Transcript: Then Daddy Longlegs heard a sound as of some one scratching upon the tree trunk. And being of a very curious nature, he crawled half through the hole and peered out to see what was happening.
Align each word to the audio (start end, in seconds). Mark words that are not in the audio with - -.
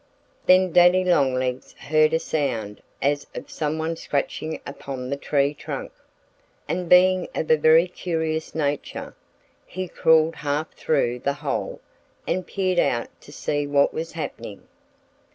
Then 0.47 0.71
Daddy 0.71 1.03
Longlegs 1.03 1.73
heard 1.73 2.11
a 2.13 2.17
sound 2.19 2.81
as 3.03 3.27
of 3.35 3.51
some 3.51 3.77
one 3.77 3.95
scratching 3.95 4.59
upon 4.65 5.11
the 5.11 5.15
tree 5.15 5.53
trunk. 5.53 5.91
And 6.67 6.89
being 6.89 7.27
of 7.35 7.51
a 7.51 7.55
very 7.55 7.87
curious 7.87 8.55
nature, 8.55 9.13
he 9.63 9.87
crawled 9.87 10.37
half 10.37 10.73
through 10.73 11.19
the 11.19 11.33
hole 11.33 11.81
and 12.25 12.47
peered 12.47 12.79
out 12.79 13.09
to 13.21 13.31
see 13.31 13.67
what 13.67 13.93
was 13.93 14.13
happening. 14.13 14.63